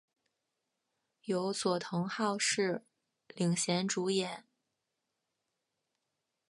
[1.25, 2.83] 由佐藤浩市
[3.35, 4.47] 领衔主演。